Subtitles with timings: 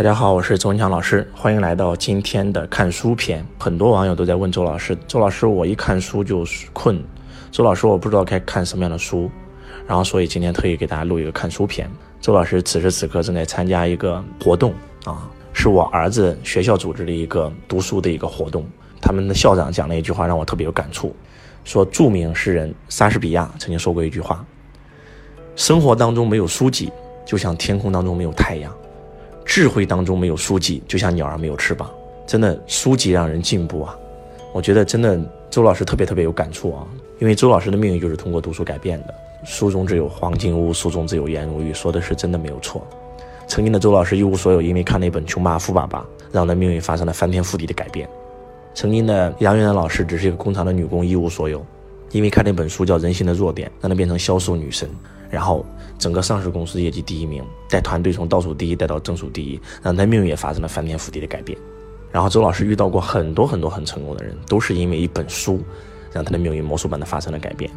[0.00, 3.46] 大家好，我是周文强老师，欢迎来到今天的看书篇。
[3.58, 6.42] 很多网友都在问周老师，周老师，我一看书就
[6.72, 7.04] 困，
[7.50, 9.30] 周老师，我不知道该看什么样的书，
[9.86, 11.86] 然后所以今天特意给大家录一个看书篇。
[12.18, 14.72] 周老师此时此刻正在参加一个活动
[15.04, 18.64] 啊，是我儿子学校组织的一个读书的一个活动。
[19.02, 21.14] 他们的校长讲了一句话让我特别有感触，
[21.62, 24.42] 说著名诗人莎士比亚曾经说过一句话：
[25.56, 26.90] 生活当中没有书籍，
[27.26, 28.74] 就像天空当中没有太阳。
[29.50, 31.90] 智慧当中没有书籍，就像鸟儿没有翅膀。
[32.24, 33.98] 真的，书籍让人进步啊！
[34.52, 36.86] 我觉得真的，周老师特别特别有感触啊。
[37.18, 39.14] 因为周老师的命运就是通过读书改变的。
[39.42, 42.86] 书中自有黄金屋，书中自有颜如玉，说的是真的没有错。
[43.48, 45.98] 曾经的周老师一无所有，因为看了一本《穷爸爸富爸爸》，
[46.30, 48.08] 让他的命运发生了翻天覆地的改变。
[48.72, 51.66] 曾经的杨元老师只是一个工厂的女工，一无所有，
[52.10, 54.88] 因为看那本书叫《人性的弱点》，让她变成销售女神。
[55.30, 55.64] 然后，
[55.96, 61.56] 整个上市公司业绩第一名，带团队从倒数第一带到正数第一，让他命运也发生了翻天覆地的改变。
[62.10, 65.60] 然后，周老师遇到过很多很多很成功的人，都是因为一本书，
[66.12, 67.70] 让他的命运魔术般的发生了改变。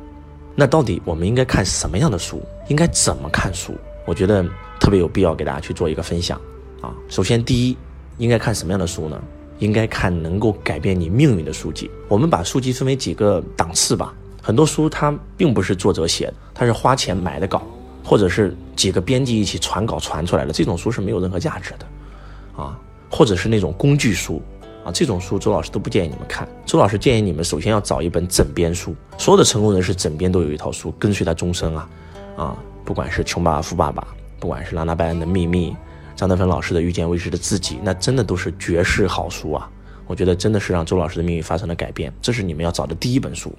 [0.55, 2.41] 那到底我们应该看什么样的书？
[2.69, 3.75] 应该怎么看书？
[4.07, 4.43] 我觉得
[4.79, 6.41] 特别有必要给大家去做一个分享
[6.81, 6.91] 啊。
[7.07, 7.77] 首先，第一，
[8.17, 9.21] 应该看什么样的书呢？
[9.59, 11.87] 应该看能够改变你命运的书籍。
[12.07, 14.11] 我们把书籍分为几个档次吧。
[14.45, 17.63] 很多书它并不是作者写的，它是花钱买的稿，
[18.03, 22.77] 或者是几个编辑一起传稿传出来的，这种书是没有任何价值的，啊，
[23.09, 24.41] 或者是那种工具书，
[24.83, 26.45] 啊，这种书周老师都不建议你们看。
[26.65, 31.89] 周老师建议你们首先要找一本枕边书，所有的成功人士枕边都有一套书，跟随他终生啊，
[32.35, 34.05] 啊，不管是穷爸爸富爸爸，
[34.41, 35.73] 不管是拉纳拜恩的秘密，
[36.17, 39.69] 张德芬老师的遇见未知的自己，那真的都是绝世好书啊！
[40.05, 43.53] 我觉得真的是让周老师的命运发生了改变，这是你们要找的第一本书。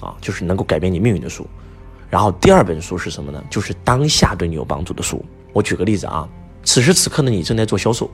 [0.00, 1.46] 啊，就是能够改变你命运的书，
[2.08, 3.42] 然后第二本书是什么呢？
[3.50, 5.24] 就是当下对你有帮助的书。
[5.52, 6.28] 我举个例子啊，
[6.62, 8.10] 此时此刻的你正在做销售，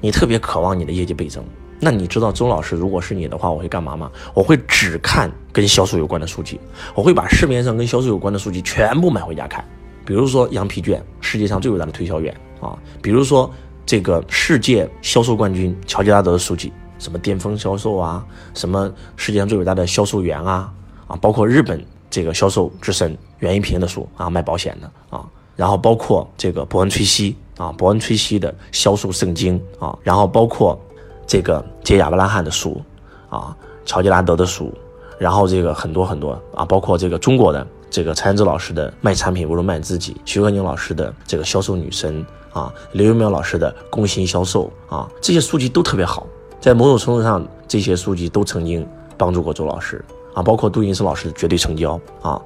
[0.00, 1.44] 你特别渴望你的业绩倍增，
[1.78, 4.10] 那你知道周老师如果是你的话，我会干嘛吗？
[4.34, 6.58] 我会只看跟销售有关的书籍，
[6.94, 9.64] 我会把市面上跟销售有关的书籍全部买回家看。
[10.04, 13.52] 比如说羊皮卷，世界上最伟大的推销员啊，比如说
[13.84, 18.24] 这个世界销售冠军乔吉拉德的书籍，什么巅峰销售啊，
[18.54, 20.72] 什么世界上最伟大的销售员啊。
[21.06, 25.24] 啊，包括日本这个销售之神袁一平的书啊，卖保险的啊，
[25.54, 30.78] 然后包括这个伯恩崔西啊，伯恩崔西的销售圣经啊，然后包括
[31.26, 32.80] 这个杰亚伯拉罕的书
[33.28, 34.72] 啊，乔吉拉德的书，
[35.18, 46.26] 然后这个很多很多啊，包括这个中国的这个蔡元志老师的卖产品不如卖自己，徐鹤宁老师的这个销售女神啊，刘玉苗老师的攻心销售啊，这些书籍都特别好，
[46.60, 50.04] 在某种程度上，这些书籍都曾经帮助过周老师。
[50.36, 52.38] 啊，包括杜云斯老师的绝对成交啊，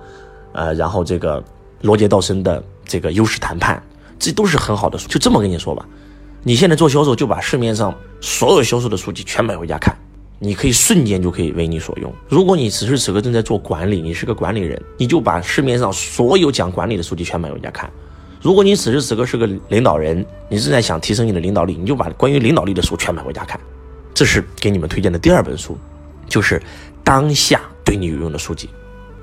[0.53, 1.43] 呃，然后这个
[1.81, 3.83] 罗杰道森的这个优势谈判，
[4.17, 5.09] 这都是很好的书。
[5.09, 5.85] 就这么跟你说吧，
[6.45, 9.93] 你现在做销售，就把市面上所有销售的书籍全买回家看，
[10.39, 12.13] 你可以瞬间就可以为你所用。
[12.29, 17.91] 如果你此时此刻正在做管理，你是个管理人，你就把市面上所有讲管理的书籍全买回家看。
[18.41, 23.61] 如果你此时此刻是个领导人，你正在想提升你的领导力，你就把关于领导力的书全买回家看。
[24.15, 25.77] 这是给你们推荐的第二本书，
[26.29, 26.63] 就是
[27.05, 27.61] 当下。
[27.83, 28.69] 对你有用的书籍，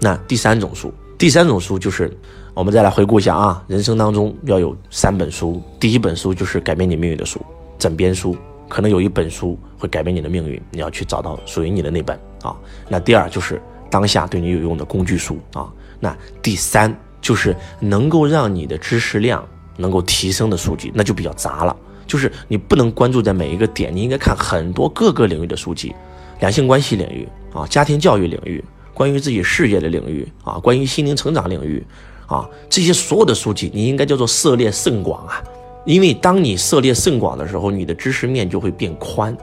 [0.02, 2.12] 那第三种书，第三种书就是
[2.54, 7.40] 我们再来回顾一下啊，人生当中要有三本书，第一本书就是改变你命运的书，
[7.80, 8.36] 枕边书，
[8.68, 12.58] 可能有一本书会改变你的命运，你要去找到属于你的那本啊。
[12.90, 15.72] 那第二就是当下对你有用的工具书啊。
[16.02, 21.74] 那第三就是能够让你的知识量能够提升的书籍，那就比较杂了，
[22.06, 25.96] 就是你不能关注在每一个点，你应该看很多各个领域的书籍。
[26.40, 31.86] 两性关系领域啊，家庭教育领域，关于自己事业的领域啊，关于心灵成长领域
[32.28, 35.44] 啊，这些所有的书籍，你应该叫做涉猎甚广啊。
[35.86, 39.36] 因为当你涉猎甚广的时候，你的知识面就会变宽，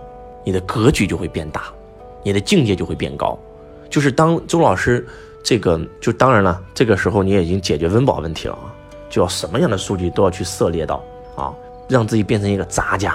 [0.44, 1.72] 你的格局就会变大，
[2.22, 3.38] 你的境界就会变高。
[3.88, 5.06] 就是当周老师
[5.42, 8.68] 这个，就当然了，这个时候你也已经解决温饱问题了啊，
[9.08, 11.02] 就要什么样的书籍都要去涉猎到
[11.34, 11.54] 啊，
[11.88, 13.14] 让自己变成一个杂家，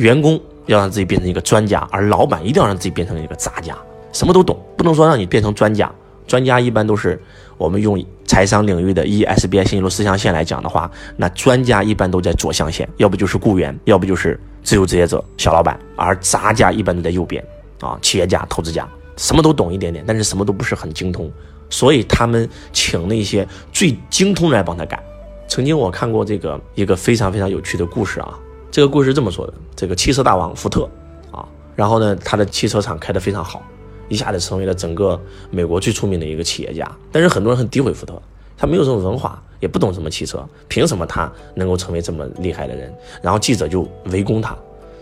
[0.00, 0.40] 员工。
[0.66, 3.76] 要让自己变成一个专家，而老板一定要让自己变成一个杂家，
[4.12, 5.90] 什么都懂，不能说让你变成专家。
[6.28, 7.20] 专家一般都是
[7.58, 17.44] 我们用财商领域的 ESBI 新一路四象限来讲的话，那专家一般都在左象限，要不就是雇员，要不就是自由职业者、小老板，而杂家一般都在右边
[17.80, 21.28] 啊，企业家、投资家，什么都懂一点点，但是什么都不是很精通，
[21.68, 25.02] 所以他们请那些最精通的来帮他干。
[25.48, 28.38] 曾经我看过这个一个非常非常有趣的故事啊。
[28.70, 30.88] 这个故事这么说的：这个汽车大王福特
[31.32, 31.44] 啊，
[31.74, 33.62] 然后呢，他的汽车厂开得非常好，
[34.08, 35.20] 一下子成为了整个
[35.50, 36.90] 美国最出名的一个企业家。
[37.10, 38.14] 但是很多人很诋毁福特，
[38.56, 42.94] 他没有什么文化，也不懂什么汽车，凭什么他能够成为这么厉害的人？
[43.20, 44.56] 然后记者就围攻他，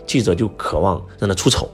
[0.07, 1.69] 记者就渴望让他出丑，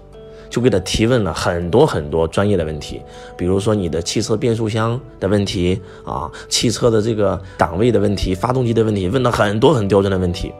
[0.49, 3.01] 就给他提问了很多很多专业的问题，
[3.37, 10.51] 比如说你的汽车变速箱的问题啊，汽车的这个档位的问题，发动机的问题，问了很多很刁钻的问题。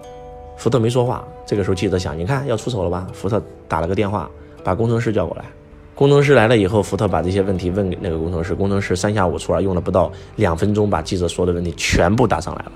[0.58, 1.24] 福特没说话。
[1.46, 3.08] 这个时候记者想，你看要出手了吧？
[3.14, 4.30] 福特打了个电话，
[4.64, 5.46] 把工程师叫过来。
[5.94, 12.72] 工程师来了以后，福特把这些问题问给那个工程师，工程师三下五除二用了不到两分钟，把记者说的问题全部答上来了。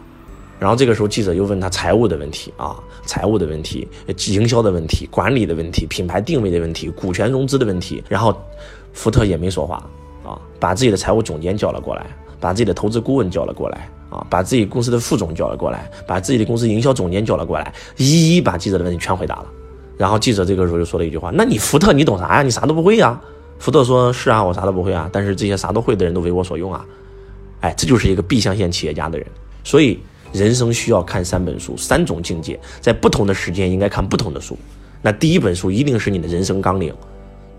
[0.59, 3.87] 然后这个时候记者又问他财务的问题啊，财务的问题、
[4.27, 8.03] 营销的问题、管理的问题、品牌定位的问题、股权融资的问题。
[8.07, 8.35] 然后
[8.93, 9.77] 福特也没说话
[10.23, 12.05] 啊，把自己的财务总监叫了过来，
[12.39, 13.89] 把自己的投资顾问叫了过来
[14.29, 19.45] 把自己公司的副总叫了过来，把自己的公司营销总监叫了过来，一一把记者的问题全回答了。
[19.97, 22.41] 然后记者这个时候就说了一句话：“那你福特你懂啥呀？
[22.41, 23.19] 你啥都不会呀？”
[23.59, 26.85] 福特说：“是啊，我啥都不会啊，但是这些啥都会的人都为我所用啊。”
[27.61, 29.27] 哎，这就是一个 B 象限企业家的人。
[29.65, 29.99] 所以
[30.31, 34.57] 人生需要看三本书，三种境界，在不同的时间应该看不同的书。
[35.01, 36.93] 那第一本书一定是你的人生纲领，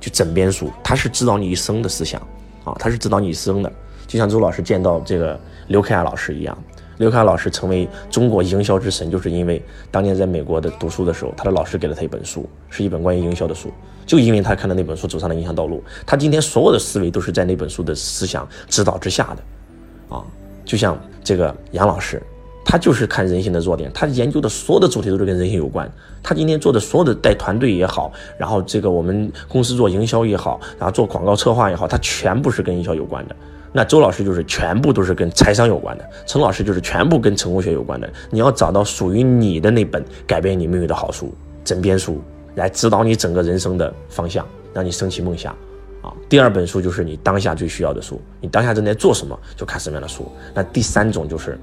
[0.00, 2.18] 就枕边书，它是指导你一生的思想
[2.64, 3.70] 啊，它是指导你一生的。
[4.10, 6.58] 就像周老师见到这个刘克亚老师一样。
[6.98, 13.72] 刘凯老师成为中国营销之神，就是因为当年在美国的读书的时候，他的老师给了他一本书，是一本关于营销的书。
[14.04, 15.80] 就因为他看了那本书，走上了营销道路。
[16.04, 20.24] 他今天所有的思维都是在那本书的思想指导之下的，啊，
[20.64, 22.20] 就像这个杨老师，
[22.64, 25.90] 他就是看人性的弱点，他研究的所有的主题都是跟人性有关。
[26.20, 33.36] 他今天做的所有的带团队也好，然后这个我们公司做营销也好，然后做广告策划也好，他全部是跟营销有关的。
[33.72, 38.10] 那周老师就是全部都是跟财商有关的，陈老师就是全部跟成功学有关的。
[38.28, 41.32] 你要找到属于你的那本改变你命运的好书、
[41.64, 42.20] 枕边书，
[42.56, 44.44] 来指导你整个人生的方向，
[44.74, 45.54] 让你升起梦想。
[46.02, 50.26] 啊，第二本书就是你当下最需要的书，你当下正在做什么，就看什么样的书。
[50.54, 51.56] 那第三种就是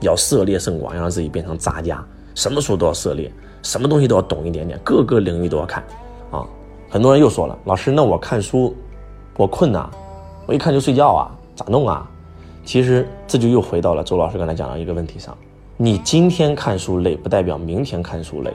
[0.00, 2.04] 要涉猎甚广，要让自己变成杂家，
[2.34, 3.30] 什么书都要涉猎，
[3.62, 5.84] 什么东西都要懂一点点，各个领域都要看。
[6.32, 6.44] 啊，
[6.90, 8.74] 很多人又说了，老师，那我看书，
[9.36, 9.88] 我困呐，
[10.46, 11.30] 我一看就睡觉啊。
[11.54, 12.08] 咋弄啊？
[12.64, 15.36] 其实这就又回到了周老师刚才讲的一个问题上：
[15.76, 18.50] 你今天看书累，不代表明天看书累；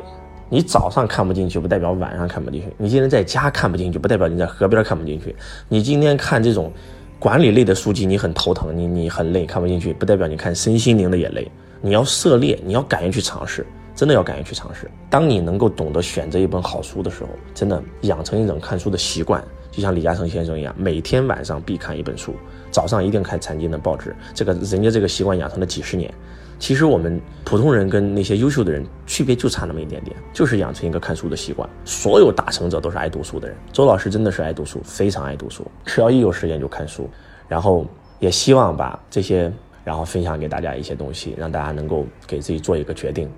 [0.50, 5.30] 你早上看不进去，不代表晚上看不进去；你今天在家看不进去，不代表你在河边看不进去；
[5.68, 6.72] 你今天看这种
[7.20, 11.50] 管理类的书籍，你很头疼，你你很累，看不进去，不代表你看身心灵的也累。
[11.82, 13.66] 你要涉猎，你要敢于去尝试，
[13.96, 14.90] 真的要敢于去尝试。
[15.10, 19.42] 当你能够懂得选择一本好书的时候，真的养成一种看书的习惯。
[19.72, 22.34] 就像李嘉诚先生一样，每天晚上必看一本书，
[22.72, 24.16] 早上一定看财经的报纸。
[24.34, 26.14] 这个人家这个习惯养成了几十年。
[26.58, 31.70] 其实我们普通人跟那些优秀的人区别就差那么一点点，就是养成一个看书的习惯。
[31.86, 33.56] 所有大成者都是爱读书的人。
[33.72, 37.10] 周老师真的是爱读书，非常爱读书，只要一有时间就看书。
[37.48, 37.86] 然后
[38.20, 39.50] 也希望把这些，
[39.86, 43.30] 然后分享给大家一些东西，让大家能够给自己做一个决定。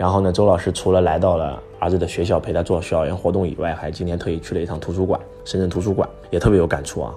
[0.00, 7.14] 然后呢，周老师除了来到了儿子的学校陪他做校园活动以外，还今天特意去了一趟图书馆，深圳图书馆也特别有感触啊。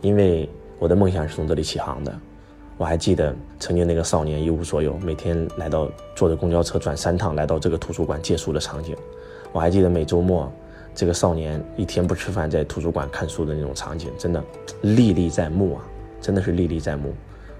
[0.00, 0.48] 因为
[0.78, 2.16] 我的梦想是从这里起航的。
[2.78, 8.96] 我还记得曾经那个少年一无所有，每天来到坐着公交车转三趟来到这个图书馆借书的场景。
[9.50, 10.48] 我还记得每周末
[10.94, 14.40] 这个少年一天不吃饭在图书馆看书的那种场景，真的
[14.82, 15.82] 历历在目啊，
[16.20, 17.12] 真的是历历在目。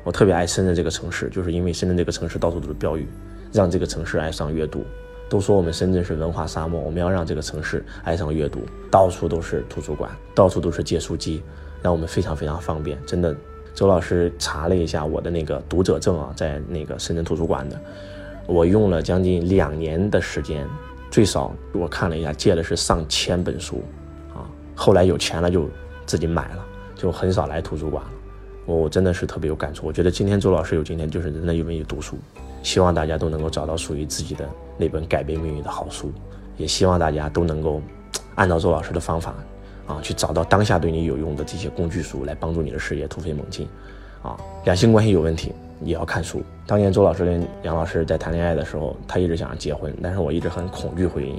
[0.05, 3.09] 我特别爱深圳这个城市，就是因为深圳这个城市到处都是标语。
[3.53, 4.85] 让这个城市爱上阅读。
[5.29, 8.63] 都说我们深圳是文化沙漠，我们要让这个城市爱上阅读。
[8.91, 11.41] 到处都是图书馆，到处都是借书机，
[11.81, 12.99] 让我们非常非常方便。
[13.07, 13.33] 真的，
[13.73, 17.81] 周老师查了一下我的那个读者证啊，在那个深圳图书馆的，
[18.49, 20.67] 我用了将近两年的时间，
[21.13, 23.85] 最少我看了一下，借的是上千本书
[24.35, 24.43] 啊。
[24.75, 25.71] 后来有钱了就
[26.07, 26.67] 自己买了，
[26.97, 28.11] 就很少来图书馆了。
[28.67, 29.87] 我真的是特别有感触。
[29.87, 32.17] 我觉得今天周老师有今天，就是真的因为读书。
[32.63, 36.13] 希望大家都能够找到属于自己的那本改变命运的好书，
[36.57, 37.81] 也希望大家都能够
[38.35, 39.35] 按照周老师的方法
[39.87, 43.69] 啊，去找到当下对你有用的这些工具书，来帮助你的事业突飞猛进。
[44.23, 45.53] 啊，两性关系有问题
[45.83, 46.43] 也要看书。
[46.67, 51.37] 当年周老师跟杨老师在谈恋爱的时候，他一直想结婚，但是我一直很恐惧婚姻，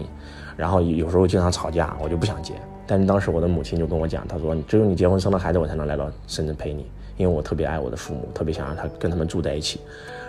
[0.58, 2.54] 然后有时候经常吵架，我就不想结。
[2.88, 6.88] 但是当时我的母亲就跟我讲，她说只有你结婚生了孩子，我才能来到深圳陪你，
[7.18, 9.80] 因为我特别爱我的父母，特别想让他跟他们住在一起。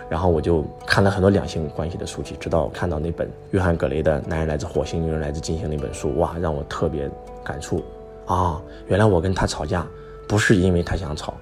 [0.09, 7.09] 然后我就看了很多两性关系的书籍，直到看到那本约翰·格雷的《男人来自火星，女人来自金星》那本书，哇，让我特别
[7.43, 7.83] 感触
[8.27, 8.61] 啊！
[8.87, 9.87] 原来我跟他吵架，
[10.27, 11.33] 不是因为他想吵，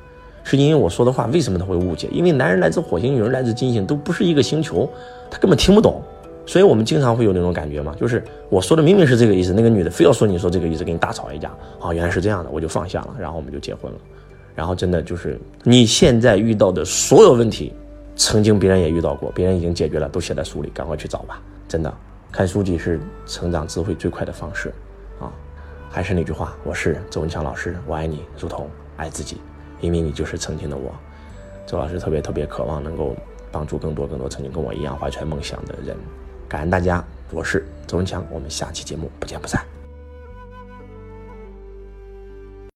[0.44, 2.08] 是因为我说的话为什么他会误解？
[2.12, 4.88] 因为男人来自火星，女人来自金星，都不是一个星球，
[5.30, 6.02] 他根本听不懂。
[6.46, 11.52] 所以我们经常会有那种感觉嘛，就是我说的明明是这个意思，那个女的非要说你说这个意思，跟你大吵一架。
[11.80, 13.98] 啊，原来是这样的，我就放下了，然后我们就结婚了。
[14.56, 17.74] 然后真的就是你现在遇到的所有问题，
[18.16, 21.42] 曾经别人也遇到过，别人已经解决了，都写在书里，赶快去找吧。
[21.68, 21.94] 真的，
[22.32, 24.74] 看书籍是成长智慧最快的方式
[25.20, 25.32] 啊！
[25.90, 29.38] 还是那句话，我是周文强老师，我爱你，如同爱自己，
[29.80, 30.94] 因为你就是曾经的我。
[31.66, 33.16] 周老师特别特别渴望能够
[33.52, 35.96] 帮助更多更多曾经跟我一样怀揣梦想的人。
[36.50, 39.81] 感恩大家，我是周文强，我们下期节目不见不散。